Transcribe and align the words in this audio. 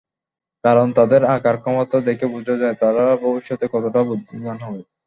কারণ 0.63 0.87
তাদের 0.97 1.21
আঁকার 1.35 1.55
ক্ষমতা 1.57 1.97
দেখে 2.01 2.25
বোঝা 2.33 2.55
যায়, 2.57 2.75
তারা 2.75 3.03
ভবিষ্যতে 3.23 3.65
কতটা 3.73 4.01
বুদ্ধিমান 4.09 4.57
হবে। 4.65 4.81